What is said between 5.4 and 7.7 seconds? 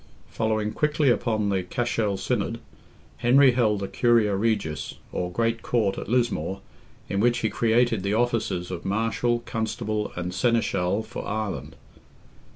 Court at Lismore, in which he